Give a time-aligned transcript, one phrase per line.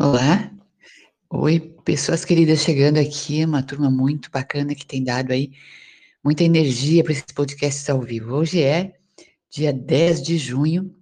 [0.00, 0.48] Olá,
[1.28, 5.50] oi, pessoas queridas chegando aqui, uma turma muito bacana que tem dado aí
[6.22, 8.32] muita energia para esses podcasts ao vivo.
[8.32, 8.94] Hoje é
[9.50, 10.94] dia 10 de junho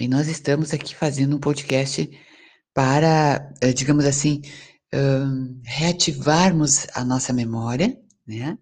[0.00, 2.08] e nós estamos aqui fazendo um podcast
[2.72, 4.40] para, eh, digamos assim,
[4.94, 7.94] um, reativarmos a nossa memória,
[8.26, 8.56] né?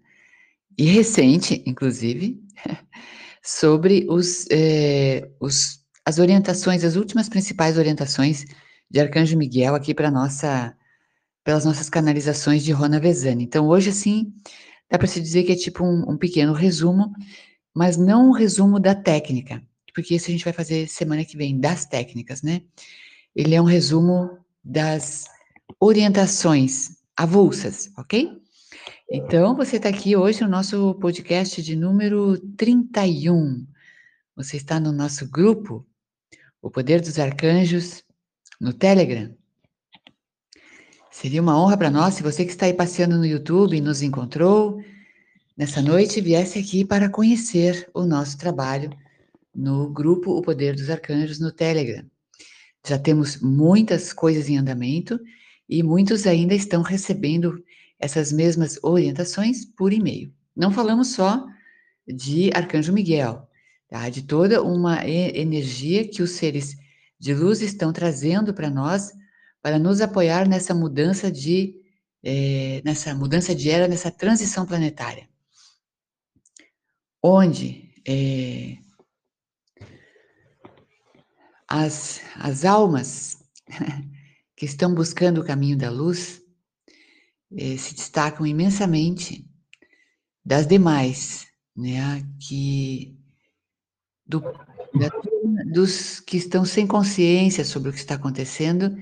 [0.77, 2.43] E recente, inclusive,
[3.41, 8.43] sobre os, eh, os, as orientações, as últimas principais orientações
[8.89, 10.75] de Arcanjo Miguel aqui para nossa,
[11.43, 13.43] pelas nossas canalizações de Rona Vezani.
[13.43, 14.33] Então, hoje, assim,
[14.89, 17.13] dá para se dizer que é tipo um, um, pequeno resumo,
[17.73, 19.61] mas não um resumo da técnica,
[19.93, 22.61] porque isso a gente vai fazer semana que vem, das técnicas, né?
[23.35, 25.25] Ele é um resumo das
[25.79, 28.41] orientações avulsas, ok?
[29.09, 33.65] Então, você está aqui hoje no nosso podcast de número 31.
[34.35, 35.85] Você está no nosso grupo,
[36.61, 38.03] O Poder dos Arcanjos,
[38.59, 39.35] no Telegram.
[41.11, 44.01] Seria uma honra para nós se você que está aí passeando no YouTube e nos
[44.01, 44.81] encontrou
[45.57, 48.91] nessa noite viesse aqui para conhecer o nosso trabalho
[49.53, 52.05] no grupo O Poder dos Arcanjos no Telegram.
[52.87, 55.19] Já temos muitas coisas em andamento
[55.67, 57.63] e muitos ainda estão recebendo
[57.99, 60.31] essas mesmas orientações por e-mail.
[60.55, 61.45] Não falamos só
[62.07, 63.47] de Arcanjo Miguel,
[63.89, 64.07] tá?
[64.09, 66.77] de toda uma energia que os seres
[67.19, 69.11] de luz estão trazendo para nós
[69.61, 71.81] para nos apoiar nessa mudança de
[72.23, 75.29] é, nessa mudança de era, nessa transição planetária,
[77.23, 78.77] onde é,
[81.67, 83.37] as, as almas
[84.55, 86.41] que estão buscando o caminho da luz
[87.51, 89.45] é, se destacam imensamente
[90.43, 93.17] das demais, né, que
[94.25, 94.41] do,
[94.93, 95.09] da
[95.65, 98.97] dos que estão sem consciência sobre o que está acontecendo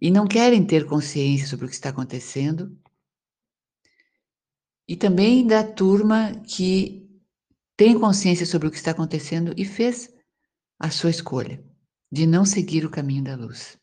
[0.00, 2.76] e não querem ter consciência sobre o que está acontecendo,
[4.88, 7.08] e também da turma que
[7.76, 10.12] tem consciência sobre o que está acontecendo e fez
[10.78, 11.62] a sua escolha
[12.10, 13.78] de não seguir o caminho da luz.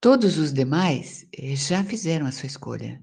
[0.00, 3.02] Todos os demais já fizeram a sua escolha.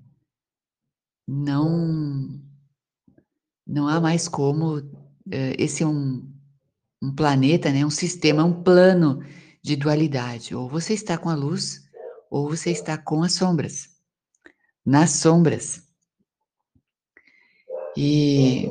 [1.28, 2.42] Não,
[3.66, 4.80] não há mais como.
[5.32, 6.32] Eh, esse é um,
[7.02, 9.24] um planeta, né, um sistema, um plano
[9.62, 10.54] de dualidade.
[10.54, 11.84] Ou você está com a luz,
[12.30, 13.90] ou você está com as sombras.
[14.86, 15.84] Nas sombras.
[17.98, 18.70] E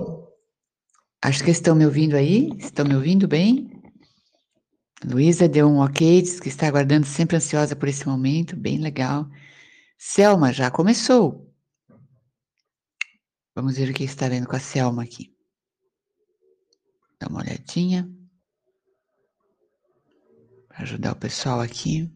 [1.21, 2.51] acho que estão me ouvindo aí.
[2.59, 3.71] Estão me ouvindo bem?
[5.05, 9.27] Luísa deu um ok, diz que está aguardando, sempre ansiosa por esse momento, bem legal.
[9.99, 11.51] Selma, já começou.
[13.55, 15.35] Vamos ver o que está vendo com a Selma aqui.
[17.19, 18.09] Dá uma olhadinha
[20.83, 22.11] ajudar o pessoal aqui.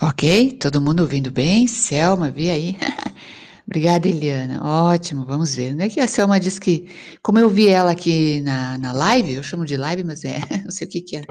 [0.00, 1.66] Ok, todo mundo ouvindo bem?
[1.66, 2.76] Selma, vi aí.
[3.66, 4.62] Obrigada, Eliana.
[4.62, 5.74] Ótimo, vamos ver.
[5.74, 6.88] Não é que a Selma disse que,
[7.22, 10.70] como eu vi ela aqui na, na live, eu chamo de live, mas é, não
[10.70, 11.24] sei o que que é,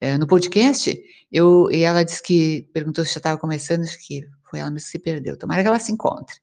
[0.00, 0.96] é no podcast,
[1.32, 4.86] eu, e ela disse que, perguntou se já estava começando, acho que foi ela mesmo
[4.86, 5.36] que se perdeu.
[5.36, 6.36] Tomara que ela se encontre.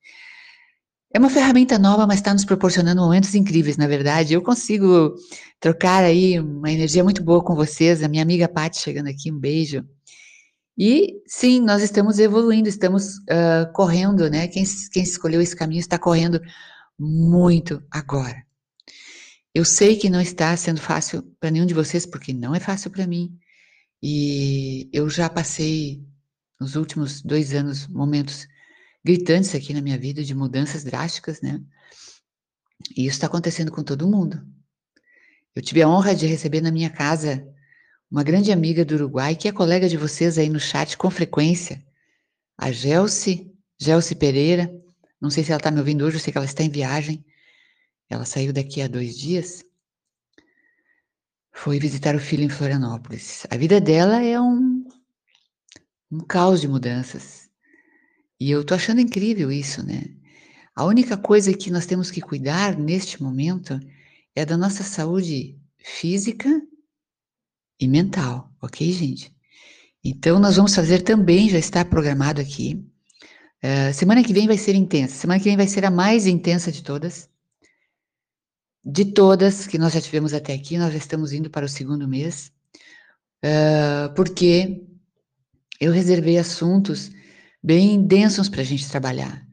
[1.16, 4.34] É uma ferramenta nova, mas está nos proporcionando momentos incríveis, na verdade.
[4.34, 5.16] Eu consigo
[5.62, 8.04] trocar aí uma energia muito boa com vocês.
[8.04, 9.82] A minha amiga Paty chegando aqui, um beijo.
[10.78, 14.50] E sim, nós estamos evoluindo, estamos uh, correndo, né?
[14.50, 16.42] Quem, quem escolheu esse caminho está correndo
[17.00, 18.46] muito agora.
[19.54, 22.92] Eu sei que não está sendo fácil para nenhum de vocês, porque não é fácil
[22.92, 23.34] para mim.
[24.04, 26.04] E eu já passei
[26.60, 28.50] nos últimos dois anos momentos
[29.06, 31.62] gritantes aqui na minha vida de mudanças drásticas, né?
[32.98, 34.44] E isso está acontecendo com todo mundo.
[35.56, 37.48] Eu tive a honra de receber na minha casa
[38.10, 41.86] uma grande amiga do Uruguai, que é colega de vocês aí no chat com frequência,
[42.58, 44.74] a Gelce, Gelce Pereira.
[45.22, 47.24] Não sei se ela está me ouvindo hoje, eu sei que ela está em viagem.
[48.10, 49.64] Ela saiu daqui há dois dias.
[51.54, 53.46] Foi visitar o filho em Florianópolis.
[53.52, 54.84] A vida dela é um,
[56.12, 57.45] um caos de mudanças.
[58.40, 60.04] E eu tô achando incrível isso, né?
[60.76, 63.80] A única coisa que nós temos que cuidar neste momento
[64.36, 66.50] é da nossa saúde física
[67.80, 69.34] e mental, ok, gente?
[70.04, 72.86] Então, nós vamos fazer também, já está programado aqui.
[73.64, 75.16] Uh, semana que vem vai ser intensa.
[75.16, 77.30] Semana que vem vai ser a mais intensa de todas.
[78.84, 82.08] De todas que nós já tivemos até aqui, nós já estamos indo para o segundo
[82.08, 82.52] mês.
[83.44, 84.84] Uh, porque
[85.80, 87.12] eu reservei assuntos
[87.66, 89.44] bem densos para a gente trabalhar.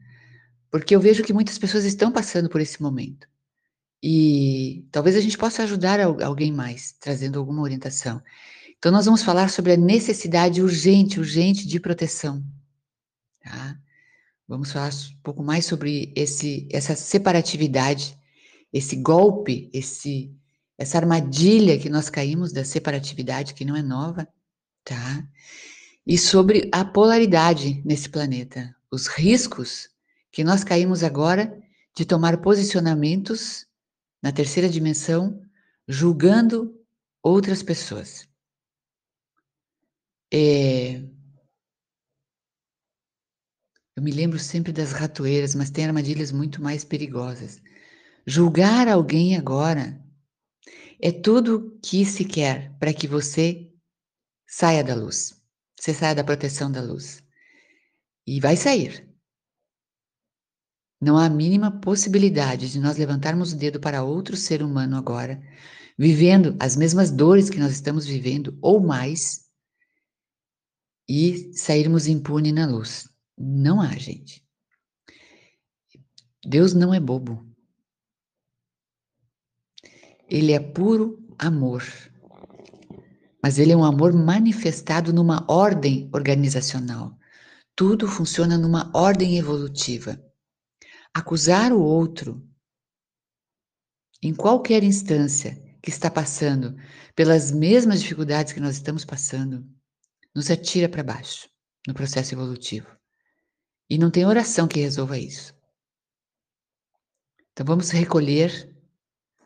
[0.69, 3.27] Porque eu vejo que muitas pessoas estão passando por esse momento.
[4.01, 8.21] E talvez a gente possa ajudar alguém mais, trazendo alguma orientação.
[8.77, 12.43] Então, nós vamos falar sobre a necessidade urgente, urgente de proteção.
[13.41, 13.79] Tá?
[14.47, 18.15] Vamos falar um pouco mais sobre esse, essa separatividade,
[18.71, 20.31] esse golpe, esse,
[20.77, 24.27] essa armadilha que nós caímos da separatividade, que não é nova,
[24.83, 25.27] tá?
[26.05, 29.89] E sobre a polaridade nesse planeta, os riscos
[30.31, 31.61] que nós caímos agora
[31.95, 33.65] de tomar posicionamentos
[34.21, 35.41] na terceira dimensão,
[35.87, 36.73] julgando
[37.21, 38.27] outras pessoas.
[40.33, 41.01] É...
[43.95, 47.61] Eu me lembro sempre das ratoeiras, mas tem armadilhas muito mais perigosas.
[48.25, 50.03] Julgar alguém agora
[50.99, 53.71] é tudo que se quer para que você
[54.47, 55.42] saia da luz,
[55.83, 57.21] você saia da proteção da luz.
[58.25, 59.05] E vai sair.
[61.01, 65.43] Não há a mínima possibilidade de nós levantarmos o dedo para outro ser humano agora,
[65.99, 69.45] vivendo as mesmas dores que nós estamos vivendo, ou mais,
[71.05, 73.09] e sairmos impune na luz.
[73.37, 74.41] Não há, gente.
[76.45, 77.45] Deus não é bobo.
[80.29, 81.83] Ele é puro amor.
[83.43, 87.17] Mas ele é um amor manifestado numa ordem organizacional.
[87.75, 90.17] Tudo funciona numa ordem evolutiva
[91.13, 92.41] acusar o outro
[94.21, 96.75] em qualquer instância que está passando
[97.13, 99.67] pelas mesmas dificuldades que nós estamos passando,
[100.33, 101.49] nos atira para baixo
[101.85, 102.87] no processo evolutivo.
[103.89, 105.53] E não tem oração que resolva isso.
[107.51, 108.73] Então vamos recolher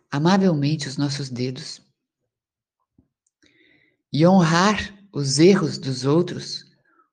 [0.09, 1.81] amavelmente os nossos dedos
[4.11, 6.65] e honrar os erros dos outros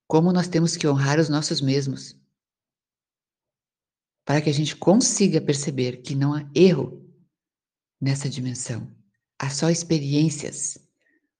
[0.06, 2.16] como nós temos que honrar os nossos mesmos
[4.24, 7.04] para que a gente consiga perceber que não há erro
[8.00, 8.90] nessa dimensão.
[9.38, 10.78] Há só experiências,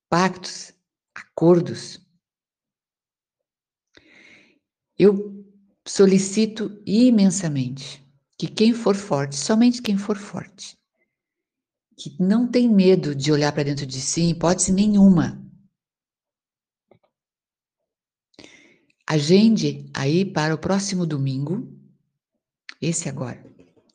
[0.09, 0.73] pactos,
[1.15, 2.01] acordos.
[4.99, 5.45] Eu
[5.87, 8.05] solicito imensamente
[8.39, 10.79] que quem for forte, somente quem for forte,
[11.97, 15.44] que não tem medo de olhar para dentro de si, hipótese nenhuma,
[19.07, 21.69] agende aí para o próximo domingo
[22.81, 23.43] esse agora,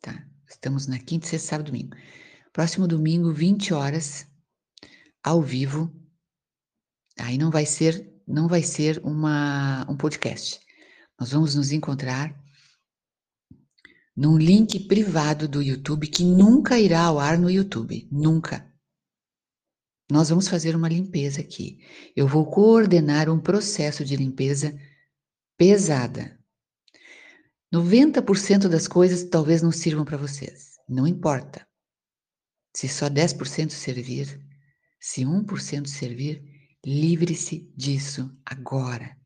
[0.02, 0.26] tá?
[0.48, 1.96] Estamos na quinta, sexta, sábado, domingo.
[2.52, 4.28] Próximo domingo, 20 horas,
[5.24, 5.94] ao vivo.
[7.20, 10.60] Aí não vai ser, não vai ser uma, um podcast.
[11.20, 12.36] Nós vamos nos encontrar
[14.16, 18.68] num link privado do YouTube que nunca irá ao ar no YouTube, nunca.
[20.10, 21.80] Nós vamos fazer uma limpeza aqui.
[22.16, 24.76] Eu vou coordenar um processo de limpeza
[25.60, 26.40] pesada,
[27.74, 30.78] 90% das coisas talvez não sirvam para vocês.
[30.88, 31.68] Não importa.
[32.74, 34.42] Se só 10% servir,
[35.02, 36.42] se 1% servir,
[36.84, 39.18] livre-se disso agora.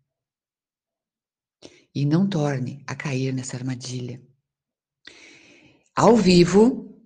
[1.94, 4.19] E não torne a cair nessa armadilha.
[5.95, 7.00] Ao vivo,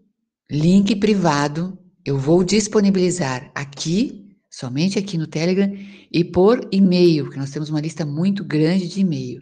[0.50, 4.27] link privado, eu vou disponibilizar aqui,
[4.58, 5.72] somente aqui no Telegram,
[6.12, 9.40] e por e-mail, porque nós temos uma lista muito grande de e-mail.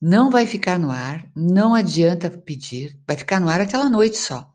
[0.00, 4.52] Não vai ficar no ar, não adianta pedir, vai ficar no ar aquela noite só.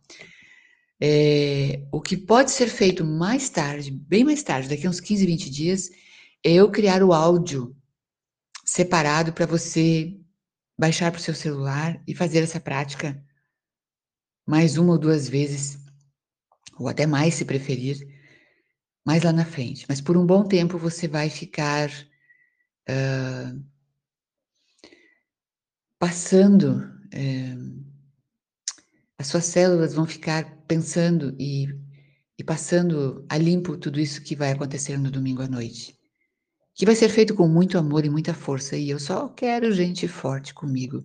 [1.00, 5.26] É, o que pode ser feito mais tarde, bem mais tarde, daqui a uns 15,
[5.26, 5.90] 20 dias,
[6.44, 7.74] é eu criar o áudio
[8.66, 10.18] separado para você
[10.78, 13.24] baixar para o seu celular e fazer essa prática
[14.46, 15.78] mais uma ou duas vezes,
[16.78, 18.15] ou até mais se preferir,
[19.06, 19.86] mais lá na frente.
[19.88, 21.90] Mas por um bom tempo você vai ficar.
[22.90, 23.64] Uh,
[26.00, 27.56] passando, é,
[29.18, 31.68] as suas células vão ficar pensando e,
[32.38, 35.98] e passando a limpo tudo isso que vai acontecer no domingo à noite.
[36.76, 40.08] Que vai ser feito com muito amor e muita força, e eu só quero gente
[40.08, 41.04] forte comigo.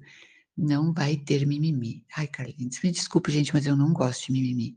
[0.57, 2.04] Não vai ter mimimi.
[2.16, 4.76] Ai, Carlinhos, me desculpe, gente, mas eu não gosto de mimimi.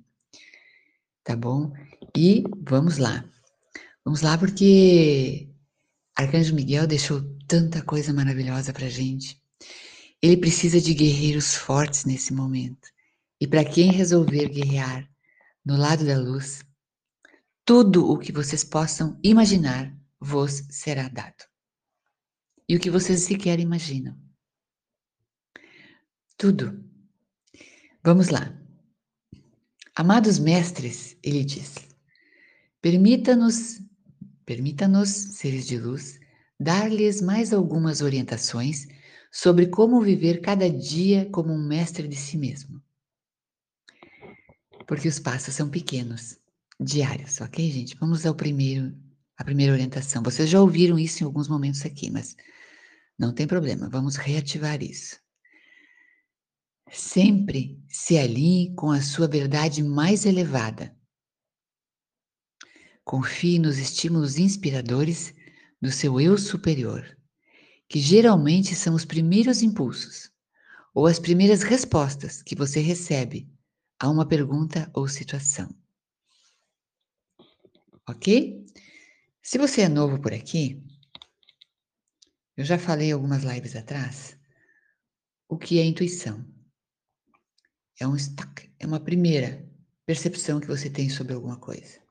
[1.24, 1.74] Tá bom?
[2.16, 3.26] E vamos lá.
[4.06, 5.50] Vamos lá, porque
[6.16, 9.42] Arcanjo Miguel deixou tanta coisa maravilhosa pra gente.
[10.22, 12.88] Ele precisa de guerreiros fortes nesse momento.
[13.42, 15.10] E para quem resolver guerrear
[15.66, 16.64] no lado da luz,
[17.66, 21.44] tudo o que vocês possam imaginar vos será dado.
[22.70, 24.18] E o que vocês sequer imaginam.
[26.38, 26.84] Tudo.
[28.04, 28.54] Vamos lá.
[29.96, 31.76] Amados mestres, ele diz,
[32.84, 33.82] permita-nos,
[34.46, 36.20] permita-nos, seres de luz,
[36.60, 38.86] dar-lhes mais algumas orientações
[39.32, 42.84] sobre como viver cada dia como um mestre de si mesmo.
[44.86, 46.38] Porque os passos são pequenos,
[46.78, 47.96] diários, ok, gente?
[47.96, 48.94] Vamos ao primeiro,
[49.38, 50.22] a primeira orientação.
[50.22, 52.36] Vocês já ouviram isso em alguns momentos aqui, mas
[53.18, 55.18] não tem problema, vamos reativar isso.
[56.92, 60.94] Sempre se alinhe com a sua verdade mais elevada.
[63.04, 65.34] Confie nos estímulos inspiradores
[65.82, 67.18] do seu eu superior,
[67.90, 70.32] que geralmente são os primeiros impulsos
[70.94, 73.52] ou as primeiras respostas que você recebe
[74.00, 75.70] a uma pergunta ou situação.
[78.08, 78.66] Ok?
[79.42, 80.82] Se você é novo por aqui,
[82.56, 84.38] eu já falei algumas lives atrás
[85.48, 86.46] o que é intuição.
[88.00, 88.16] É um
[88.80, 89.66] é uma primeira
[90.06, 92.03] percepção que você tem sobre alguma coisa.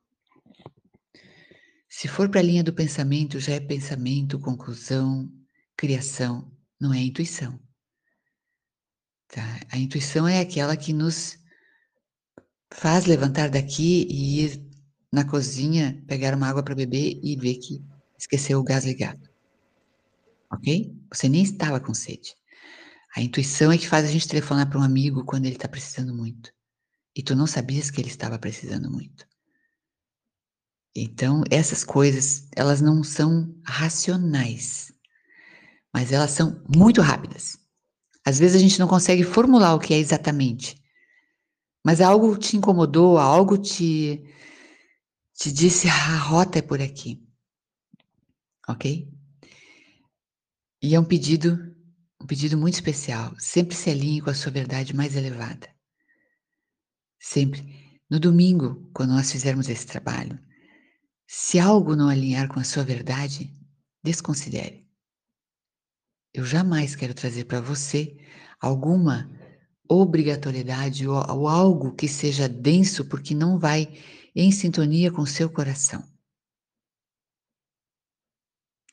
[1.94, 5.30] Se for para a linha do pensamento, já é pensamento, conclusão,
[5.76, 7.60] criação, não é intuição.
[9.28, 9.60] Tá?
[9.70, 11.36] A intuição é aquela que nos
[12.72, 14.66] faz levantar daqui e ir
[15.12, 17.84] na cozinha, pegar uma água para beber e ver que
[18.18, 19.28] esqueceu o gás ligado.
[20.50, 20.96] Ok?
[21.12, 22.34] Você nem estava com sede.
[23.14, 26.14] A intuição é que faz a gente telefonar para um amigo quando ele está precisando
[26.14, 26.50] muito.
[27.14, 29.30] E tu não sabias que ele estava precisando muito.
[30.94, 34.92] Então, essas coisas, elas não são racionais,
[35.92, 37.58] mas elas são muito rápidas.
[38.24, 40.76] Às vezes a gente não consegue formular o que é exatamente,
[41.84, 44.22] mas algo te incomodou, algo te,
[45.34, 47.26] te disse, ah, a rota é por aqui.
[48.68, 49.10] Ok?
[50.82, 51.74] E é um pedido,
[52.20, 53.34] um pedido muito especial.
[53.38, 55.68] Sempre se alinhe com a sua verdade mais elevada.
[57.18, 58.00] Sempre.
[58.10, 60.38] No domingo, quando nós fizermos esse trabalho,
[61.34, 63.50] se algo não alinhar com a sua verdade,
[64.04, 64.86] desconsidere.
[66.30, 68.18] Eu jamais quero trazer para você
[68.60, 69.30] alguma
[69.88, 73.98] obrigatoriedade ou, ou algo que seja denso porque não vai
[74.36, 76.06] em sintonia com seu coração.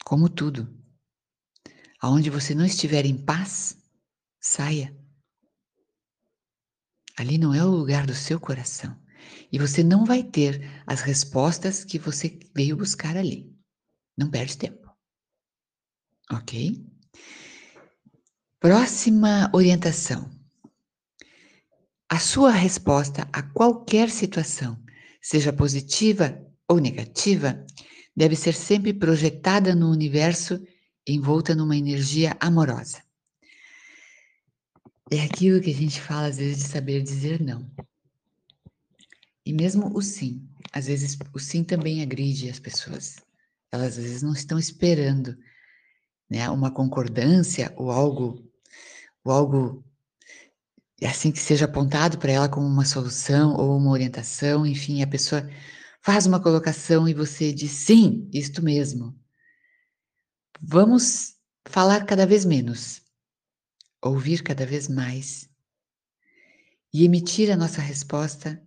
[0.06, 0.74] Como tudo.
[2.00, 3.78] Aonde você não estiver em paz,
[4.40, 4.98] saia.
[7.18, 8.98] Ali não é o lugar do seu coração.
[9.52, 13.54] E você não vai ter as respostas que você veio buscar ali.
[14.18, 14.90] Não perde tempo.
[16.32, 16.86] Ok?
[18.60, 20.30] Próxima orientação.
[22.10, 24.82] A sua resposta a qualquer situação,
[25.22, 27.66] seja positiva ou negativa,
[28.16, 30.60] deve ser sempre projetada no universo
[31.08, 33.02] envolta numa energia amorosa.
[35.12, 37.70] É aquilo que a gente fala às vezes de saber dizer não.
[39.46, 43.18] E mesmo o sim, às vezes o sim também agride as pessoas.
[43.72, 45.38] Elas às vezes não estão esperando
[46.30, 48.44] né, uma concordância ou algo,
[49.24, 49.84] ou algo
[51.04, 55.50] assim que seja apontado para ela como uma solução ou uma orientação, enfim, a pessoa
[56.02, 59.18] faz uma colocação e você diz sim, isto mesmo.
[60.62, 63.02] Vamos falar cada vez menos,
[64.02, 65.50] ouvir cada vez mais
[66.94, 68.62] e emitir a nossa resposta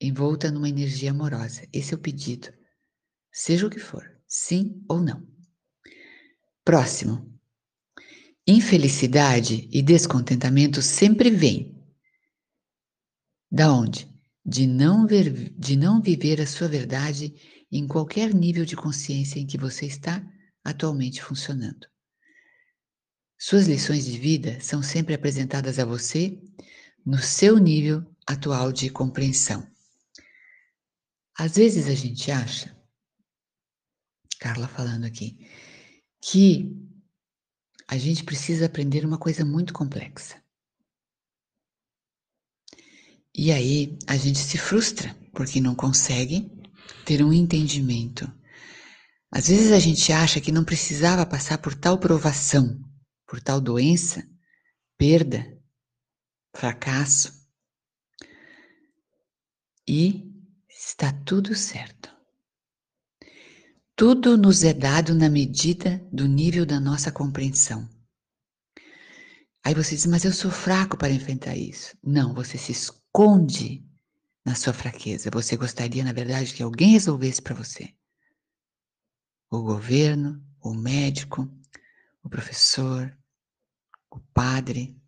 [0.00, 1.66] envolta numa energia amorosa.
[1.72, 2.52] Esse é o pedido.
[3.32, 5.26] Seja o que for, sim ou não.
[6.64, 7.32] Próximo.
[8.46, 11.74] Infelicidade e descontentamento sempre vêm.
[13.50, 14.08] Da onde?
[14.44, 17.34] De não, ver, de não viver a sua verdade
[17.72, 20.24] em qualquer nível de consciência em que você está
[20.62, 21.86] atualmente funcionando.
[23.38, 26.40] Suas lições de vida são sempre apresentadas a você
[27.04, 29.73] no seu nível atual de compreensão.
[31.36, 32.76] Às vezes a gente acha,
[34.38, 35.36] Carla falando aqui,
[36.22, 36.70] que
[37.88, 40.42] a gente precisa aprender uma coisa muito complexa.
[43.34, 46.50] E aí a gente se frustra porque não consegue
[47.04, 48.32] ter um entendimento.
[49.30, 52.80] Às vezes a gente acha que não precisava passar por tal provação,
[53.26, 54.24] por tal doença,
[54.96, 55.60] perda,
[56.54, 57.32] fracasso.
[59.86, 60.33] E
[60.86, 62.12] está tudo certo.
[63.96, 67.88] Tudo nos é dado na medida do nível da nossa compreensão.
[69.64, 71.96] Aí você diz, mas eu sou fraco para enfrentar isso.
[72.02, 73.82] Não, você se esconde
[74.44, 75.30] na sua fraqueza.
[75.32, 77.94] Você gostaria, na verdade, que alguém resolvesse para você.
[79.50, 81.48] O governo, o médico,
[82.22, 83.16] o professor,
[84.10, 85.00] o padre,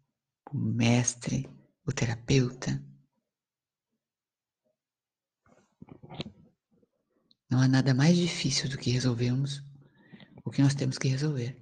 [0.50, 1.50] o mestre,
[1.84, 2.82] o terapeuta.
[7.50, 9.62] Não há nada mais difícil do que resolvermos
[10.44, 11.56] o que nós temos que resolver.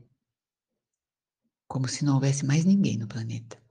[1.69, 3.63] Como se não houvesse mais ninguém no planeta.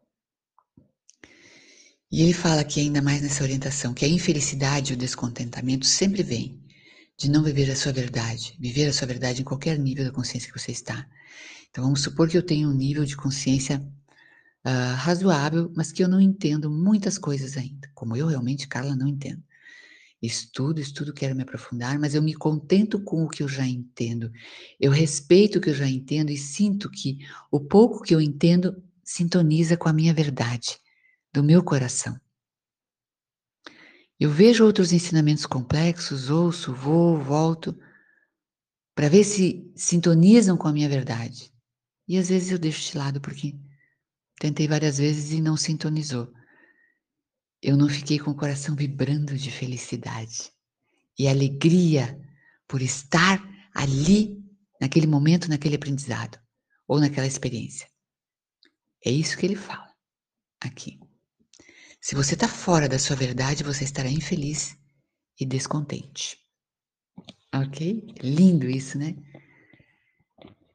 [2.11, 6.21] E ele fala aqui ainda mais nessa orientação que a infelicidade e o descontentamento sempre
[6.21, 6.63] vêm
[7.17, 10.51] de não viver a sua verdade, viver a sua verdade em qualquer nível da consciência
[10.51, 11.07] que você está.
[11.69, 13.79] Então vamos supor que eu tenho um nível de consciência
[14.65, 19.07] uh, razoável, mas que eu não entendo muitas coisas ainda, como eu realmente, Carla, não
[19.07, 19.43] entendo.
[20.25, 24.31] Estudo, estudo, quero me aprofundar, mas eu me contento com o que eu já entendo.
[24.79, 27.17] Eu respeito o que eu já entendo e sinto que
[27.51, 30.79] o pouco que eu entendo sintoniza com a minha verdade,
[31.33, 32.17] do meu coração.
[34.17, 37.77] Eu vejo outros ensinamentos complexos, ouço, vou, volto,
[38.95, 41.51] para ver se sintonizam com a minha verdade.
[42.07, 43.53] E às vezes eu deixo de lado porque
[44.39, 46.31] tentei várias vezes e não sintonizou
[47.63, 50.51] eu não fiquei com o coração vibrando de felicidade
[51.17, 52.19] e alegria
[52.67, 53.41] por estar
[53.73, 54.43] ali,
[54.81, 56.37] naquele momento, naquele aprendizado
[56.85, 57.87] ou naquela experiência.
[59.05, 59.89] É isso que ele fala
[60.59, 60.99] aqui.
[62.01, 64.77] Se você está fora da sua verdade, você estará infeliz
[65.39, 66.37] e descontente.
[67.55, 68.05] Ok?
[68.21, 69.15] Lindo isso, né?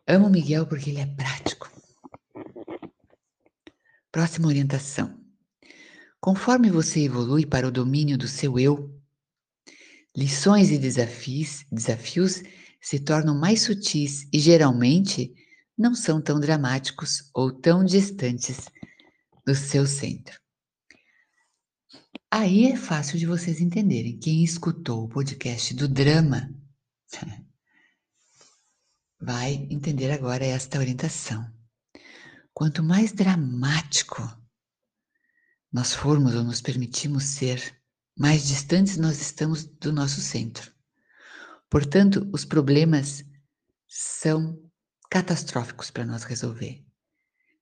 [0.07, 1.71] Amo Miguel porque ele é prático.
[4.11, 5.28] Próxima orientação.
[6.21, 8.93] Conforme você evolui para o domínio do seu eu,
[10.17, 12.43] lições e desafios, desafios
[12.81, 15.33] se tornam mais sutis e geralmente
[15.77, 18.69] não são tão dramáticos ou tão distantes
[19.47, 20.41] do seu centro.
[22.31, 24.19] Aí é fácil de vocês entenderem.
[24.19, 26.53] Quem escutou o podcast do drama
[29.21, 31.47] vai entender agora esta orientação.
[32.53, 34.21] Quanto mais dramático
[35.73, 37.79] nós formos ou nos permitimos ser,
[38.17, 40.73] mais distantes nós estamos do nosso centro.
[41.71, 43.25] Portanto, os problemas
[43.87, 44.59] são
[45.11, 46.85] catastróficos para nós resolver.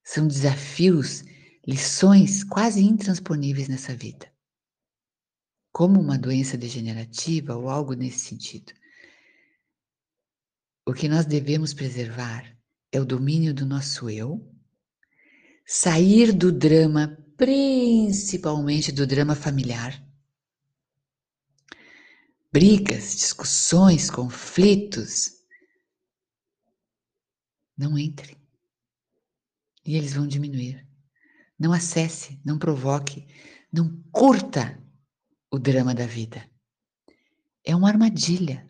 [0.05, 1.25] São desafios,
[1.67, 4.33] lições quase intransponíveis nessa vida.
[5.73, 8.73] Como uma doença degenerativa ou algo nesse sentido.
[10.87, 12.57] O que nós devemos preservar
[12.93, 14.49] é o domínio do nosso eu,
[15.67, 20.03] sair do drama principalmente do drama familiar.
[22.53, 25.33] Brigas, discussões, conflitos.
[27.77, 28.37] Não entre.
[29.85, 30.87] E eles vão diminuir.
[31.59, 33.27] Não acesse, não provoque,
[33.73, 34.83] não curta
[35.51, 36.49] o drama da vida.
[37.65, 38.69] É uma armadilha.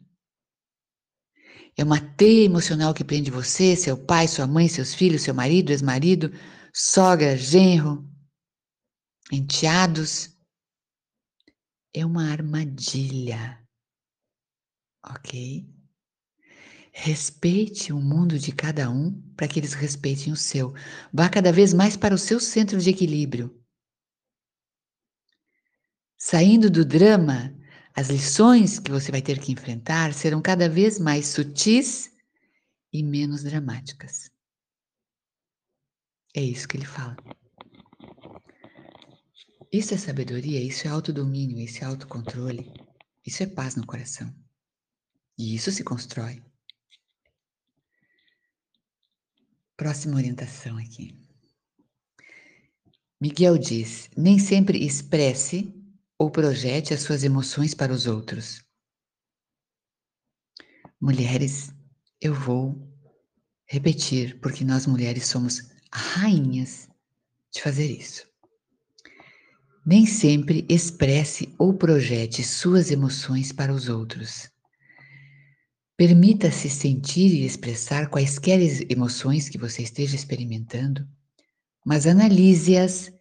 [1.76, 5.70] É uma teia emocional que prende você, seu pai, sua mãe, seus filhos, seu marido,
[5.70, 6.32] ex-marido,
[6.72, 8.08] sogra, genro,
[9.32, 10.36] enteados,
[11.94, 13.66] é uma armadilha,
[15.04, 15.66] ok?
[16.92, 20.74] Respeite o mundo de cada um para que eles respeitem o seu.
[21.12, 23.62] Vá cada vez mais para o seu centro de equilíbrio.
[26.18, 27.54] Saindo do drama,
[27.94, 32.10] as lições que você vai ter que enfrentar serão cada vez mais sutis
[32.92, 34.30] e menos dramáticas.
[36.34, 37.16] É isso que ele fala.
[39.76, 42.72] Isso é sabedoria, isso é autodomínio, isso é autocontrole,
[43.26, 44.34] isso é paz no coração.
[45.36, 46.42] E isso se constrói.
[49.76, 51.14] Próxima orientação aqui.
[53.20, 55.70] Miguel diz: nem sempre expresse
[56.18, 58.64] ou projete as suas emoções para os outros.
[60.98, 61.70] Mulheres,
[62.18, 62.74] eu vou
[63.66, 66.88] repetir, porque nós mulheres somos rainhas
[67.52, 68.35] de fazer isso.
[69.86, 74.50] Nem sempre expresse ou projete suas emoções para os outros.
[75.96, 81.08] Permita-se sentir e expressar quaisquer emoções que você esteja experimentando,
[81.84, 83.12] mas analise-as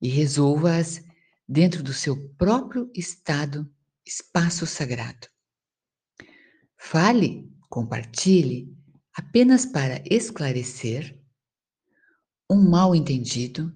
[0.00, 1.04] e resolva-as
[1.46, 3.70] dentro do seu próprio estado,
[4.06, 5.28] espaço sagrado.
[6.78, 8.74] Fale, compartilhe
[9.12, 11.20] apenas para esclarecer
[12.50, 13.70] um mal entendido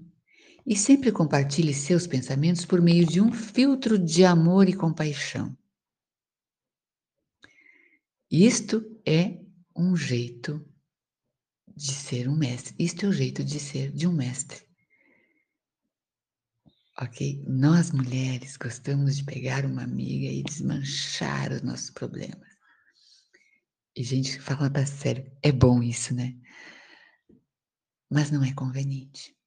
[0.69, 5.57] e sempre compartilhe seus pensamentos por meio de um filtro de amor e compaixão.
[8.31, 9.41] Isto é
[9.75, 10.63] um jeito
[11.75, 12.75] de ser um mestre.
[12.79, 14.63] Isto é o jeito de ser de um mestre.
[17.01, 17.43] Ok?
[17.47, 22.47] Nós mulheres gostamos de pegar uma amiga e desmanchar os nossos problemas.
[23.97, 26.37] E gente fala para sério, é bom isso, né?
[28.11, 29.38] Mas não é conveniente.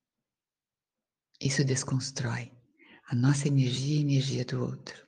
[1.42, 2.52] Isso desconstrói
[3.10, 5.08] a nossa energia e a energia do outro.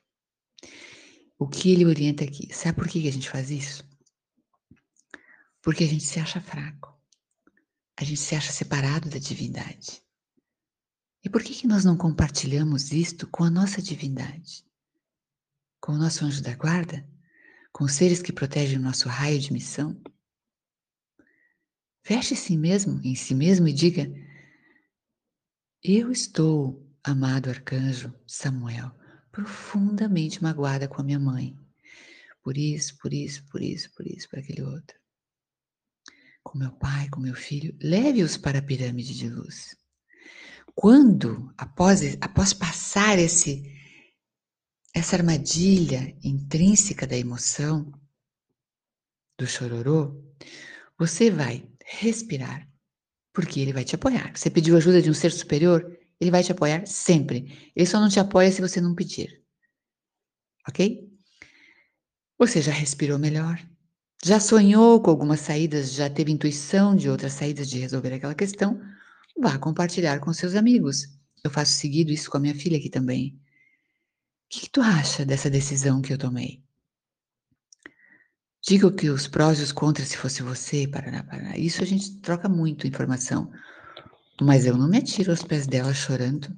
[1.38, 2.52] O que ele orienta aqui?
[2.52, 3.88] Sabe por que a gente faz isso?
[5.62, 6.92] Porque a gente se acha fraco.
[7.96, 10.02] A gente se acha separado da divindade.
[11.22, 14.66] E por que, que nós não compartilhamos isto com a nossa divindade?
[15.80, 17.08] Com o nosso anjo da guarda?
[17.72, 20.02] Com os seres que protegem o nosso raio de missão?
[22.02, 24.12] Feche si mesmo, em si mesmo e diga:
[25.86, 28.90] Eu estou, amado arcanjo Samuel,
[29.30, 31.54] profundamente magoada com a minha mãe.
[32.42, 34.98] Por isso, por isso, por isso, por isso, por aquele outro.
[36.42, 39.76] Com meu pai, com meu filho, leve-os para a pirâmide de luz.
[40.74, 43.70] Quando, após, após passar esse,
[44.94, 47.92] essa armadilha intrínseca da emoção,
[49.38, 50.18] do chororô,
[50.98, 52.66] você vai respirar,
[53.34, 54.32] porque ele vai te apoiar.
[54.34, 55.84] Você pediu ajuda de um ser superior,
[56.20, 57.70] ele vai te apoiar sempre.
[57.76, 59.42] Ele só não te apoia se você não pedir.
[60.66, 61.12] Ok?
[62.38, 63.60] Você já respirou melhor?
[64.24, 65.92] Já sonhou com algumas saídas?
[65.92, 68.80] Já teve intuição de outras saídas de resolver aquela questão?
[69.38, 71.08] Vá compartilhar com seus amigos.
[71.42, 73.36] Eu faço seguido isso com a minha filha aqui também.
[73.36, 76.63] O que, que tu acha dessa decisão que eu tomei?
[78.66, 81.54] Diga que os prós e os contras se fosse você, paraná, paraná.
[81.56, 83.52] Isso a gente troca muito informação.
[84.40, 86.48] Mas eu não me atiro aos pés dela chorando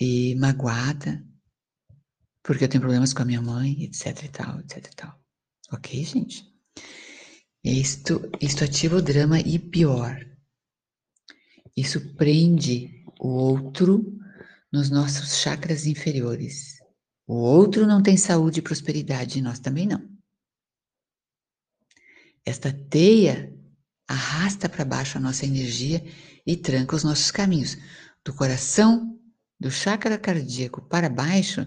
[0.00, 1.24] e magoada,
[2.44, 5.20] porque eu tenho problemas com a minha mãe, etc e tal, etc e tal.
[5.72, 6.44] Ok, gente?
[7.64, 10.16] Isto, isto ativa o drama e pior.
[11.76, 14.16] Isso prende o outro
[14.72, 16.78] nos nossos chakras inferiores.
[17.26, 20.07] O outro não tem saúde e prosperidade, e nós também não.
[22.44, 23.52] Esta teia
[24.06, 26.04] arrasta para baixo a nossa energia
[26.46, 27.76] e tranca os nossos caminhos.
[28.24, 29.18] Do coração,
[29.60, 31.66] do chakra cardíaco para baixo,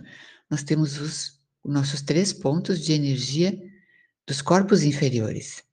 [0.50, 3.58] nós temos os nossos três pontos de energia
[4.28, 5.64] dos corpos inferiores.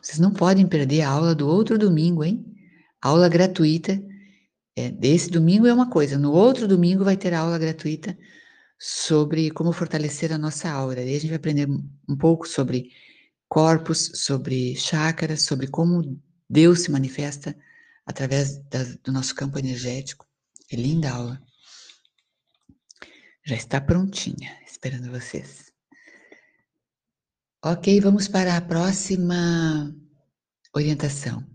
[0.00, 2.44] Vocês não podem perder a aula do outro domingo, hein?
[3.00, 4.00] Aula gratuita.
[4.74, 8.16] É, desse domingo é uma coisa, no outro domingo vai ter aula gratuita
[8.84, 11.02] sobre como fortalecer a nossa aura.
[11.02, 12.90] E a gente vai aprender um pouco sobre
[13.48, 17.56] corpos, sobre chakras, sobre como Deus se manifesta
[18.04, 20.26] através da, do nosso campo energético.
[20.68, 21.42] É linda a aula.
[23.46, 25.72] Já está prontinha, esperando vocês.
[27.64, 29.94] Ok, vamos para a próxima
[30.74, 31.46] orientação.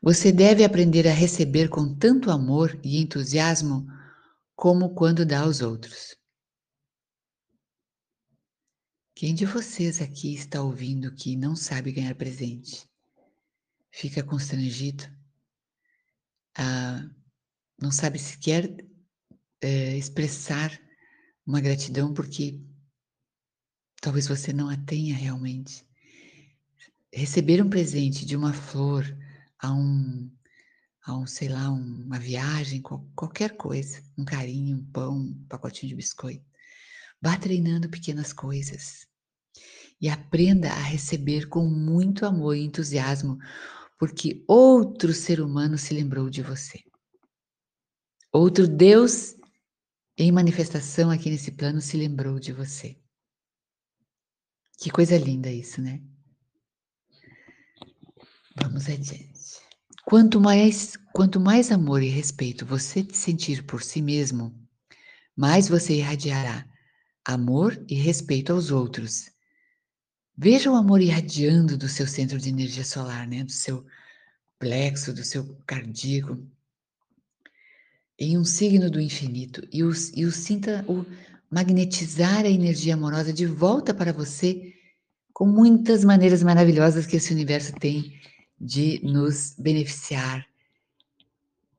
[0.00, 3.88] Você deve aprender a receber com tanto amor e entusiasmo
[4.54, 6.19] como quando dá aos outros.
[9.20, 12.88] Quem de vocês aqui está ouvindo que não sabe ganhar presente?
[13.92, 15.04] Fica constrangido?
[16.56, 17.06] Ah,
[17.78, 18.74] não sabe sequer
[19.60, 20.72] é, expressar
[21.46, 22.58] uma gratidão porque
[24.00, 25.86] talvez você não a tenha realmente.
[27.12, 29.04] Receber um presente de uma flor
[29.58, 30.34] a um,
[31.04, 35.96] a um sei lá, uma viagem, qualquer coisa, um carinho, um pão, um pacotinho de
[35.96, 36.48] biscoito.
[37.20, 39.09] Vá treinando pequenas coisas
[40.00, 43.38] e aprenda a receber com muito amor e entusiasmo,
[43.98, 46.82] porque outro ser humano se lembrou de você.
[48.32, 49.36] Outro Deus
[50.16, 52.96] em manifestação aqui nesse plano se lembrou de você.
[54.78, 56.02] Que coisa linda isso, né?
[58.62, 59.30] Vamos adiante.
[60.04, 64.54] Quanto mais, quanto mais amor e respeito você sentir por si mesmo,
[65.36, 66.66] mais você irradiará
[67.24, 69.30] amor e respeito aos outros
[70.42, 73.44] Veja o amor irradiando do seu centro de energia solar, né?
[73.44, 73.84] do seu
[74.58, 76.42] plexo, do seu cardíaco,
[78.18, 81.04] em um signo do infinito e o, e o sinta o
[81.50, 84.72] magnetizar a energia amorosa de volta para você
[85.30, 88.18] com muitas maneiras maravilhosas que esse universo tem
[88.58, 90.46] de nos beneficiar,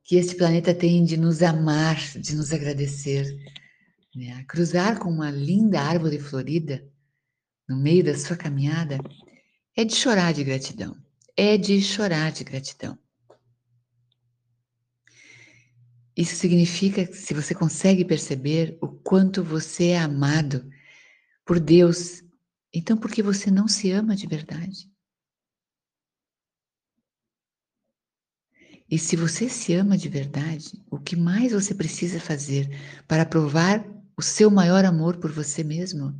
[0.04, 3.26] que esse planeta tem de nos amar, de nos agradecer.
[4.14, 4.44] Né?
[4.46, 6.91] Cruzar com uma linda árvore florida
[7.72, 8.98] no meio da sua caminhada
[9.74, 10.94] é de chorar de gratidão.
[11.34, 12.98] É de chorar de gratidão.
[16.14, 20.70] Isso significa que se você consegue perceber o quanto você é amado
[21.46, 22.22] por Deus,
[22.72, 24.90] então por que você não se ama de verdade?
[28.90, 32.68] E se você se ama de verdade, o que mais você precisa fazer
[33.08, 33.82] para provar
[34.14, 36.14] o seu maior amor por você mesmo?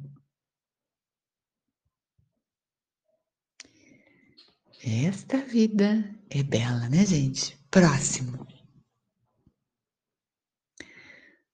[4.85, 7.57] Esta vida é bela, né, gente?
[7.71, 8.47] Próximo.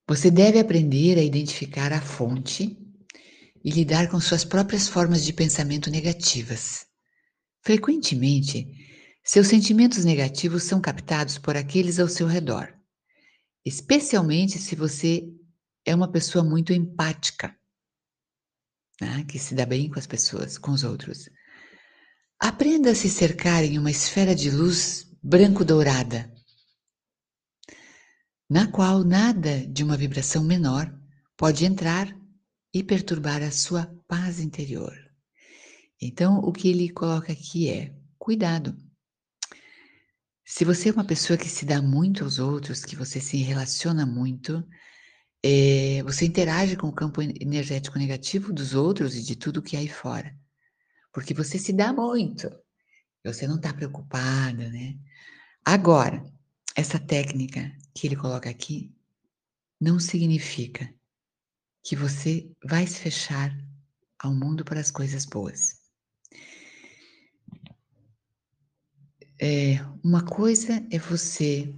[0.07, 2.77] Você deve aprender a identificar a fonte
[3.62, 6.87] e lidar com suas próprias formas de pensamento negativas.
[7.62, 8.67] Frequentemente,
[9.31, 12.75] Seus sentimentos negativos são captados por aqueles ao seu redor,
[13.62, 15.23] especialmente se você
[15.85, 17.55] é uma pessoa muito empática,
[18.99, 19.27] né?
[19.29, 21.29] que se dá bem com as pessoas, com os outros.
[22.40, 26.33] Aprenda a se cercar em uma esfera de luz branco-dourada,
[28.48, 30.88] na qual nada de uma vibração menor
[31.37, 32.16] pode entrar
[32.72, 34.96] e perturbar a sua paz interior.
[36.01, 38.77] Então, o que ele coloca aqui é: cuidado.
[40.44, 44.07] Se você é uma pessoa que se dá muito aos outros, que você se relaciona
[44.07, 44.64] muito,
[45.42, 49.81] é, você interage com o campo energético negativo dos outros e de tudo que há
[49.81, 50.33] aí fora.
[51.19, 52.49] Porque você se dá muito.
[53.25, 54.97] Você não está preocupada, né?
[55.65, 56.25] Agora,
[56.77, 58.95] essa técnica que ele coloca aqui
[59.81, 60.95] não significa
[61.83, 63.53] que você vai se fechar
[64.17, 65.81] ao mundo para as coisas boas.
[69.43, 71.75] É, uma coisa é você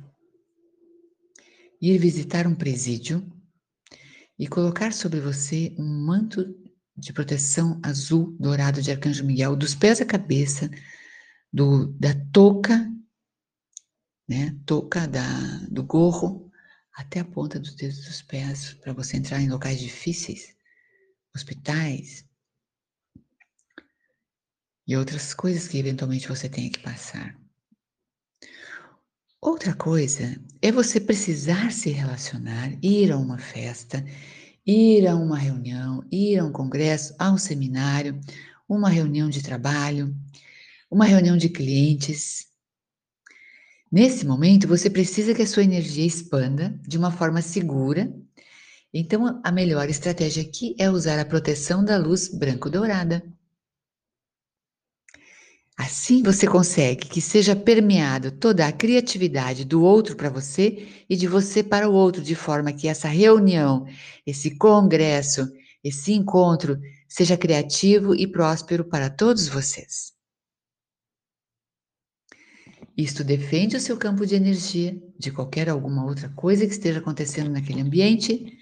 [1.81, 3.27] ir visitar um presídio
[4.39, 6.70] e colocar sobre você um manto
[7.01, 10.71] de proteção azul dourado de Arcanjo Miguel, dos pés à cabeça,
[11.53, 12.89] do, da touca,
[14.29, 15.27] né, touca da,
[15.71, 16.51] do gorro,
[16.95, 20.55] até a ponta dos dedos dos pés, para você entrar em locais difíceis,
[21.35, 22.25] hospitais
[24.87, 27.39] e outras coisas que eventualmente você tenha que passar.
[29.41, 34.05] Outra coisa é você precisar se relacionar, ir a uma festa,
[34.71, 38.21] ir a uma reunião, ir a um congresso, a um seminário,
[38.69, 40.15] uma reunião de trabalho,
[40.91, 42.47] uma reunião de clientes.
[43.91, 48.15] Nesse momento, você precisa que a sua energia expanda de uma forma segura.
[48.95, 53.23] Então, a melhor estratégia aqui é usar a proteção da luz branco-dourada.
[55.81, 61.27] Assim você consegue que seja permeado toda a criatividade do outro para você e de
[61.27, 63.87] você para o outro, de forma que essa reunião,
[64.27, 65.51] esse congresso,
[65.83, 70.13] esse encontro seja criativo e próspero para todos vocês.
[72.95, 77.49] Isto defende o seu campo de energia de qualquer alguma outra coisa que esteja acontecendo
[77.49, 78.53] naquele ambiente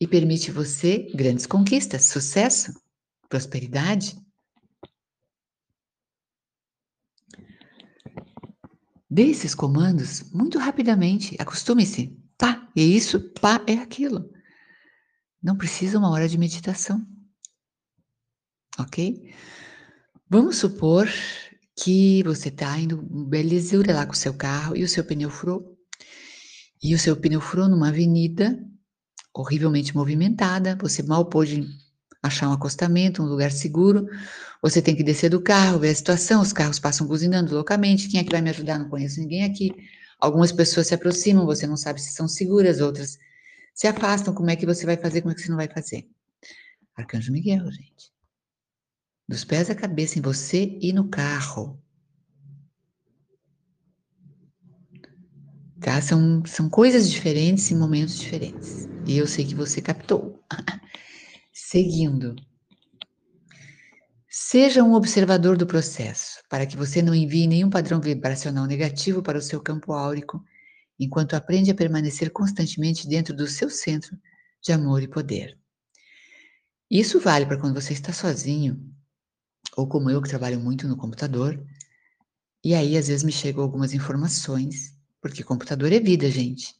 [0.00, 2.72] e permite você grandes conquistas, sucesso,
[3.28, 4.16] prosperidade.
[9.10, 12.16] Dê esses comandos muito rapidamente, acostume-se.
[12.36, 14.30] Pá, é isso, pá, é aquilo.
[15.42, 17.04] Não precisa uma hora de meditação.
[18.78, 19.34] Ok?
[20.28, 21.08] Vamos supor
[21.74, 25.76] que você está indo belezura lá com o seu carro e o seu pneu furou.
[26.82, 28.58] E o seu pneu furou numa avenida
[29.34, 31.64] horrivelmente movimentada, você mal pôde
[32.22, 34.06] achar um acostamento, um lugar seguro.
[34.62, 38.08] Você tem que descer do carro, ver a situação, os carros passam buzinando loucamente.
[38.08, 38.78] Quem é que vai me ajudar?
[38.78, 39.70] Não conheço ninguém aqui.
[40.20, 43.18] Algumas pessoas se aproximam, você não sabe se são seguras, outras
[43.72, 44.34] se afastam.
[44.34, 45.22] Como é que você vai fazer?
[45.22, 46.08] Como é que você não vai fazer?
[46.96, 48.12] Arcanjo Miguel, gente.
[49.28, 51.80] Dos pés à cabeça em você e no carro.
[55.80, 56.00] Tá?
[56.00, 58.88] São, são coisas diferentes em momentos diferentes.
[59.06, 60.42] E eu sei que você captou.
[61.70, 62.34] Seguindo.
[64.26, 69.36] Seja um observador do processo, para que você não envie nenhum padrão vibracional negativo para
[69.36, 70.42] o seu campo áurico,
[70.98, 74.16] enquanto aprende a permanecer constantemente dentro do seu centro
[74.62, 75.58] de amor e poder.
[76.90, 78.82] Isso vale para quando você está sozinho,
[79.76, 81.62] ou como eu que trabalho muito no computador,
[82.64, 86.74] e aí às vezes me chegam algumas informações, porque computador é vida, gente.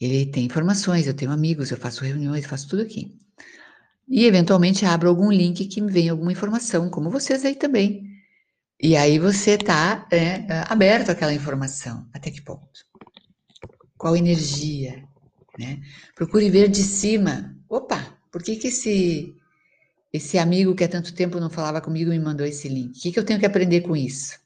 [0.00, 3.16] Ele tem informações, eu tenho amigos, eu faço reuniões, faço tudo aqui
[4.08, 8.04] e eventualmente abro algum link que me venha alguma informação, como vocês aí também.
[8.80, 12.08] E aí você está é, aberto àquela informação.
[12.12, 12.68] Até que ponto?
[13.96, 15.02] Qual energia?
[15.58, 15.80] Né?
[16.14, 17.56] Procure ver de cima.
[17.68, 19.34] Opa, por que, que esse,
[20.12, 22.98] esse amigo que há tanto tempo não falava comigo me mandou esse link?
[22.98, 24.38] O que, que eu tenho que aprender com isso?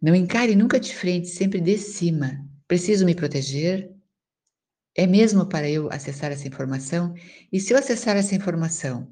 [0.00, 2.44] Não encare nunca de frente, sempre de cima.
[2.66, 3.93] Preciso me proteger?
[4.96, 7.14] É mesmo para eu acessar essa informação?
[7.50, 9.10] E se eu acessar essa informação,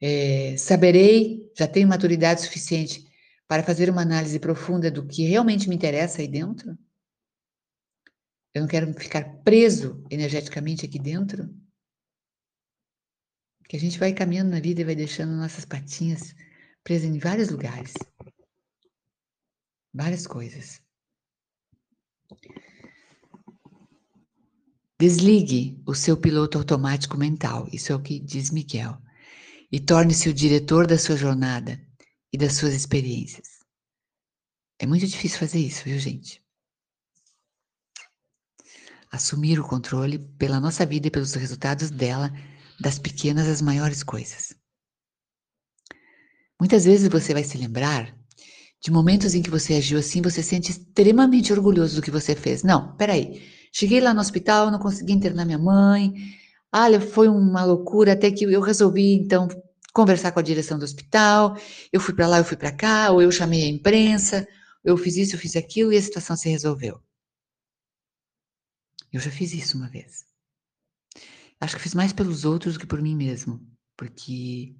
[0.00, 3.06] é, saberei, já tenho maturidade suficiente
[3.46, 6.76] para fazer uma análise profunda do que realmente me interessa aí dentro?
[8.52, 11.54] Eu não quero ficar preso energeticamente aqui dentro?
[13.68, 16.34] Que a gente vai caminhando na vida e vai deixando nossas patinhas
[16.82, 17.94] presas em vários lugares.
[19.92, 20.80] Várias coisas.
[24.98, 28.96] Desligue o seu piloto automático mental, isso é o que diz Miguel,
[29.70, 31.78] e torne-se o diretor da sua jornada
[32.32, 33.60] e das suas experiências.
[34.78, 36.42] É muito difícil fazer isso, viu, gente?
[39.12, 42.32] Assumir o controle pela nossa vida e pelos resultados dela,
[42.80, 44.54] das pequenas às maiores coisas.
[46.58, 48.18] Muitas vezes você vai se lembrar
[48.82, 52.34] de momentos em que você agiu assim, você se sente extremamente orgulhoso do que você
[52.34, 52.62] fez.
[52.62, 53.55] Não, peraí.
[53.78, 56.10] Cheguei lá no hospital, não consegui internar minha mãe.
[56.74, 59.46] Olha, foi uma loucura até que eu resolvi então
[59.92, 61.54] conversar com a direção do hospital.
[61.92, 64.48] Eu fui para lá, eu fui para cá, ou eu chamei a imprensa,
[64.82, 66.98] eu fiz isso, eu fiz aquilo e a situação se resolveu.
[69.12, 70.24] Eu já fiz isso uma vez.
[71.60, 73.60] Acho que fiz mais pelos outros do que por mim mesmo,
[73.94, 74.74] porque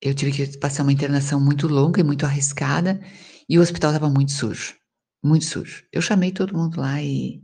[0.00, 3.00] eu tive que passar uma internação muito longa e muito arriscada
[3.48, 4.76] e o hospital estava muito sujo,
[5.20, 5.84] muito sujo.
[5.92, 7.43] Eu chamei todo mundo lá e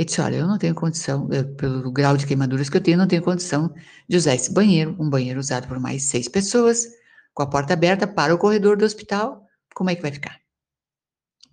[0.00, 2.96] ele disse: Olha, eu não tenho condição, eu, pelo grau de queimaduras que eu tenho,
[2.96, 3.72] não tenho condição
[4.08, 6.86] de usar esse banheiro, um banheiro usado por mais seis pessoas,
[7.34, 9.46] com a porta aberta para o corredor do hospital.
[9.74, 10.40] Como é que vai ficar?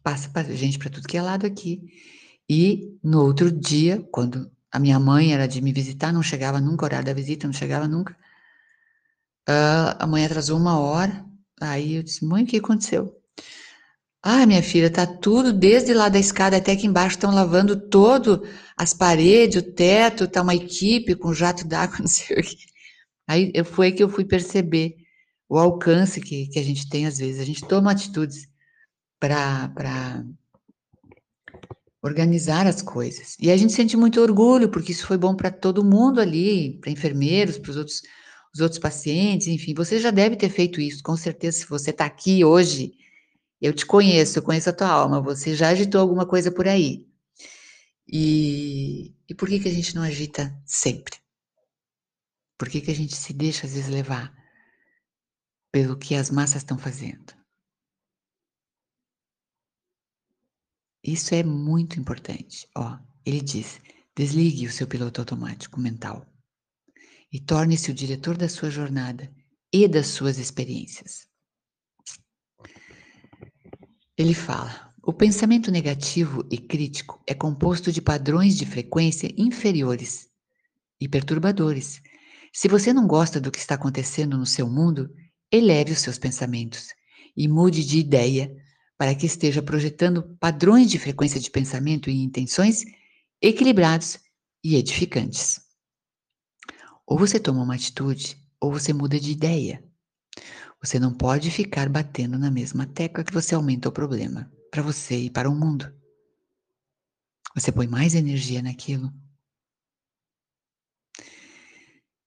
[0.02, 1.82] Passa gente para tudo que é lado aqui.
[2.50, 6.84] E no outro dia, quando a minha mãe era de me visitar, não chegava nunca,
[6.84, 8.16] o horário da visita não chegava nunca.
[9.50, 11.26] Uh, a mãe atrasou uma hora.
[11.60, 13.14] Aí eu disse, mãe, o que aconteceu?
[14.22, 18.44] Ah, minha filha, tá tudo desde lá da escada até aqui embaixo, estão lavando todo
[18.76, 22.58] as paredes, o teto, tá uma equipe com jato d'água, não sei o quê.
[23.28, 24.96] Aí foi que eu fui perceber
[25.50, 27.40] o alcance que, que a gente tem às vezes.
[27.42, 28.48] A gente toma atitudes
[29.20, 30.24] para
[32.02, 33.36] organizar as coisas.
[33.40, 36.92] E a gente sente muito orgulho, porque isso foi bom para todo mundo ali, para
[36.92, 38.02] enfermeiros, para os outros,
[38.54, 39.74] os outros pacientes, enfim.
[39.74, 41.60] Você já deve ter feito isso, com certeza.
[41.60, 42.94] Se você está aqui hoje,
[43.62, 47.08] eu te conheço, eu conheço a tua alma, você já agitou alguma coisa por aí.
[48.08, 51.18] E, e por que, que a gente não agita sempre?
[52.58, 54.34] Por que, que a gente se deixa às vezes levar
[55.72, 57.36] pelo que as massas estão fazendo?
[61.04, 62.68] Isso é muito importante.
[62.76, 63.80] Ó, ele diz:
[64.16, 66.26] desligue o seu piloto automático mental
[67.32, 69.32] e torne-se o diretor da sua jornada
[69.72, 71.27] e das suas experiências.
[74.18, 80.28] Ele fala: o pensamento negativo e crítico é composto de padrões de frequência inferiores
[81.00, 82.02] e perturbadores.
[82.52, 85.08] Se você não gosta do que está acontecendo no seu mundo,
[85.52, 86.88] eleve os seus pensamentos
[87.36, 88.52] e mude de ideia
[88.98, 92.84] para que esteja projetando padrões de frequência de pensamento e intenções
[93.40, 94.18] equilibrados
[94.64, 95.62] e edificantes.
[97.06, 99.87] Ou você toma uma atitude, ou você muda de ideia.
[100.82, 105.18] Você não pode ficar batendo na mesma tecla que você aumenta o problema para você
[105.18, 105.92] e para o mundo.
[107.56, 109.12] Você põe mais energia naquilo.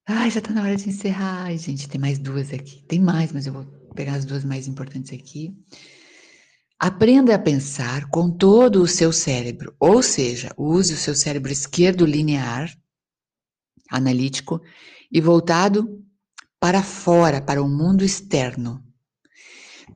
[0.06, 1.44] Ai, já está na hora de encerrar.
[1.44, 2.82] Ai, gente, tem mais duas aqui.
[2.82, 5.56] Tem mais, mas eu vou pegar as duas mais importantes aqui.
[6.76, 12.06] Aprenda a pensar com todo o seu cérebro, ou seja, use o seu cérebro esquerdo
[12.06, 12.74] linear,
[13.90, 14.60] analítico,
[15.12, 16.02] e voltado
[16.60, 18.84] para fora, para o mundo externo.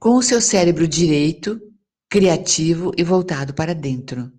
[0.00, 1.60] Com o seu cérebro direito,
[2.08, 4.32] criativo e voltado para dentro.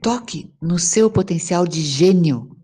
[0.00, 2.56] Toque no seu potencial de gênio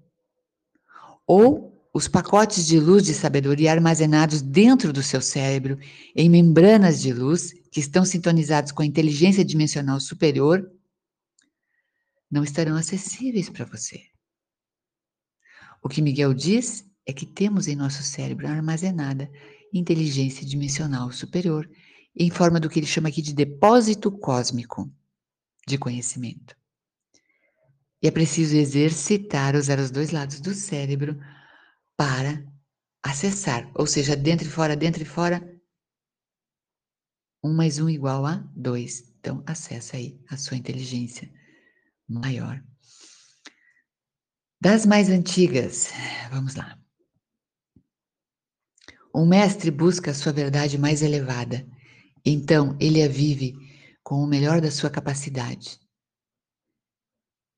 [1.26, 5.78] ou os pacotes de luz de sabedoria armazenados dentro do seu cérebro,
[6.16, 10.70] em membranas de luz que estão sintonizados com a inteligência dimensional superior,
[12.30, 14.00] não estarão acessíveis para você.
[15.82, 19.30] O que Miguel diz é que temos em nosso cérebro armazenada
[19.72, 21.68] inteligência dimensional superior,
[22.14, 24.92] em forma do que ele chama aqui de depósito cósmico
[25.66, 26.56] de conhecimento.
[28.02, 31.18] E é preciso exercitar, usar os dois lados do cérebro
[31.96, 32.44] para
[33.02, 35.40] acessar, ou seja, dentro e fora, dentro e fora,
[37.42, 39.14] 1 mais 1 igual a 2.
[39.18, 41.32] Então, acessa aí a sua inteligência
[42.08, 42.62] maior.
[44.60, 45.90] Das mais antigas,
[46.30, 46.81] vamos lá.
[49.14, 51.66] Um mestre busca a sua verdade mais elevada,
[52.24, 53.54] então ele a vive
[54.02, 55.78] com o melhor da sua capacidade.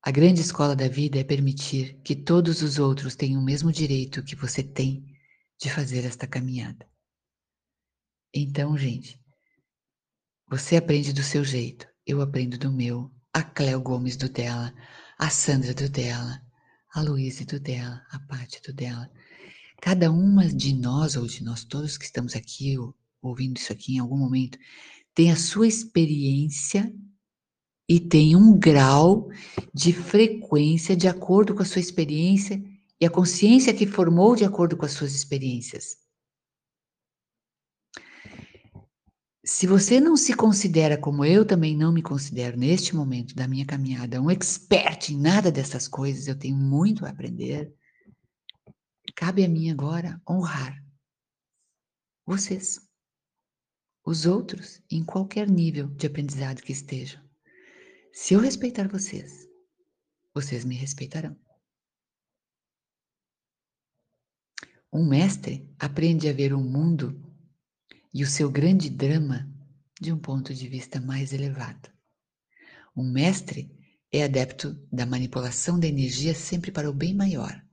[0.03, 4.23] A grande escola da vida é permitir que todos os outros tenham o mesmo direito
[4.23, 5.05] que você tem
[5.59, 6.87] de fazer esta caminhada.
[8.35, 9.19] Então, gente,
[10.49, 14.75] você aprende do seu jeito, eu aprendo do meu, a Cléo Gomes do dela,
[15.19, 16.43] a Sandra do dela,
[16.95, 19.11] a Luísa do dela, a Pátia do dela.
[19.85, 22.75] Cada uma de nós, ou de nós todos que estamos aqui,
[23.21, 24.59] ouvindo isso aqui em algum momento,
[25.15, 26.91] tem a sua experiência
[27.87, 29.29] e tem um grau
[29.75, 32.65] de frequência de acordo com a sua experiência
[32.99, 35.99] e a consciência que formou de acordo com as suas experiências.
[39.45, 43.67] Se você não se considera como eu também não me considero neste momento da minha
[43.67, 47.71] caminhada um expert em nada dessas coisas, eu tenho muito a aprender.
[49.15, 50.85] Cabe a mim agora honrar
[52.27, 52.81] vocês,
[54.05, 57.23] os outros, em qualquer nível de aprendizado que estejam.
[58.13, 59.47] Se eu respeitar vocês,
[60.35, 61.37] vocês me respeitarão.
[64.93, 67.21] Um mestre aprende a ver o mundo
[68.13, 69.51] e o seu grande drama
[70.01, 71.91] de um ponto de vista mais elevado.
[72.97, 73.71] Um mestre
[74.13, 77.64] é adepto da manipulação da energia sempre para o bem maior.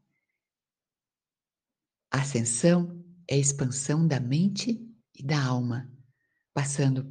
[2.12, 4.86] Ascensão é a expansão da mente
[5.16, 5.90] e da alma,
[6.54, 7.10] passando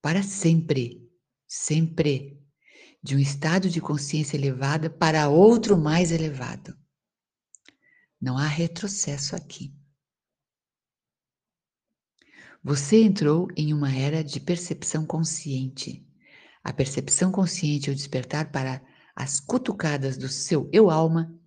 [0.00, 1.06] para sempre,
[1.46, 2.42] sempre,
[3.02, 6.74] de um estado de consciência elevada para outro mais elevado.
[8.18, 9.74] Não há retrocesso aqui.
[12.64, 16.06] Você entrou em uma era de percepção consciente.
[16.64, 18.82] A percepção consciente ou despertar para
[19.14, 21.38] as cutucadas do seu eu alma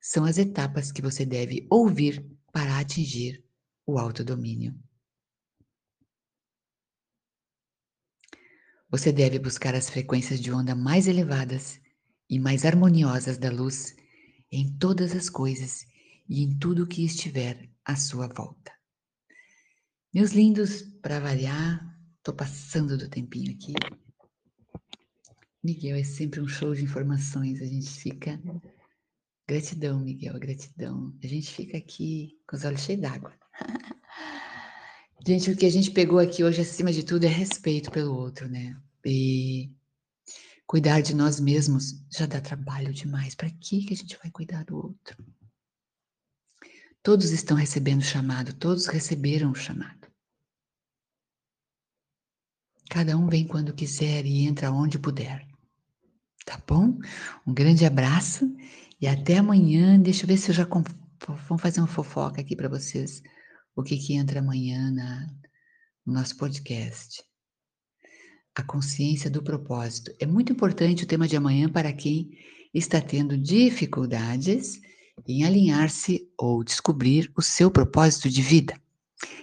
[0.00, 3.44] são as etapas que você deve ouvir para atingir
[3.86, 4.74] o autodomínio.
[8.90, 11.80] Você deve buscar as frequências de onda mais elevadas
[12.28, 13.94] e mais harmoniosas da luz
[14.50, 15.86] em todas as coisas
[16.28, 18.72] e em tudo que estiver à sua volta.
[20.12, 23.72] Meus lindos, para variar, estou passando do tempinho aqui.
[25.62, 28.42] Miguel, é sempre um show de informações, a gente fica.
[29.46, 31.16] Gratidão, Miguel, gratidão.
[31.22, 33.32] A gente fica aqui com os olhos cheios d'água.
[35.26, 38.48] Gente, o que a gente pegou aqui hoje, acima de tudo, é respeito pelo outro,
[38.48, 38.80] né?
[39.04, 39.70] E
[40.66, 43.34] cuidar de nós mesmos já dá trabalho demais.
[43.34, 45.22] Para que a gente vai cuidar do outro?
[47.02, 50.08] Todos estão recebendo o chamado, todos receberam o chamado.
[52.88, 55.46] Cada um vem quando quiser e entra onde puder.
[56.46, 56.98] Tá bom?
[57.46, 58.50] Um grande abraço
[58.98, 60.00] e até amanhã.
[60.00, 60.66] Deixa eu ver se eu já.
[61.26, 63.22] Vamos fazer uma fofoca aqui para vocês.
[63.74, 65.26] O que, que entra amanhã na,
[66.08, 67.22] no nosso podcast.
[68.54, 70.10] A consciência do propósito.
[70.18, 72.30] É muito importante o tema de amanhã para quem
[72.72, 74.80] está tendo dificuldades
[75.26, 78.74] em alinhar-se ou descobrir o seu propósito de vida.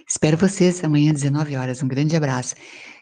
[0.08, 1.82] Espero vocês amanhã às 19 horas.
[1.82, 2.56] Um grande abraço.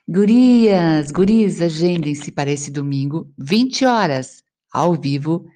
[0.07, 5.47] Gurias, guris, agendem-se para esse domingo, 20 horas, ao vivo,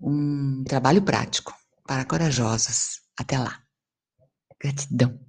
[0.00, 1.52] um trabalho prático
[1.86, 3.00] para corajosos.
[3.18, 3.62] Até lá.
[4.60, 5.25] Gratidão.